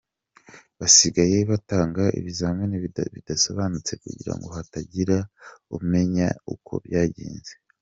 [0.79, 2.75] Basigaye batanga ibizamini
[3.15, 5.17] bidasobanutse kugirango hatagira
[5.77, 7.53] umenya uko byagenze.